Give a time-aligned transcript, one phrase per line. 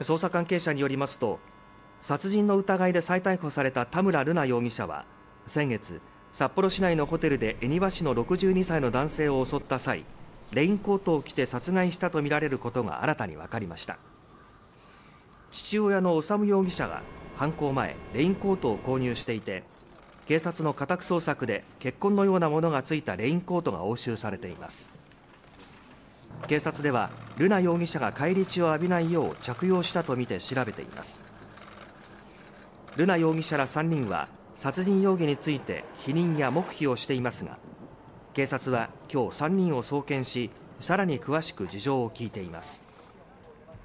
[0.00, 1.38] 捜査関係者によりますと
[2.00, 5.04] 殺人の疑いで再逮捕された田村瑠奈容疑者は
[5.46, 6.00] 先月
[6.32, 10.04] 札幌市内のホテルで恵庭市の62歳の男性を襲った際
[10.52, 13.98] レインコートを着て殺害したとみられることが新たに分かりました。
[15.50, 17.02] 父親の修容疑者が
[17.36, 19.64] 犯行前レインコートを購入していて
[20.26, 24.92] 警察の家宅捜索で血痕のようなものがついたレインコートが押収されています。
[26.46, 27.10] 警察では
[27.40, 31.24] 瑠奈容疑者が返り血を浴びないよう着用したとみて調べています。
[32.96, 37.56] 瑠奈容疑者ら3人は殺人容疑について否認や黙秘をしていますが
[38.34, 40.50] 警察は今日3人を送検し
[40.80, 42.89] さらに詳しく事情を聞いています。